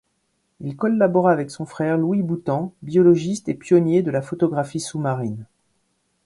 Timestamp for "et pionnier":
3.49-4.01